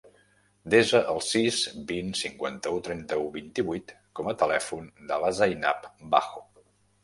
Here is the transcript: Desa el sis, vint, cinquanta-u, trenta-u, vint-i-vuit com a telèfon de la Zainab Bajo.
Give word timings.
Desa 0.73 1.01
el 1.11 1.19
sis, 1.25 1.59
vint, 1.91 2.09
cinquanta-u, 2.21 2.81
trenta-u, 2.89 3.29
vint-i-vuit 3.37 3.95
com 4.21 4.33
a 4.33 4.37
telèfon 4.45 4.93
de 5.13 5.23
la 5.27 5.33
Zainab 5.45 5.89
Bajo. 6.17 6.47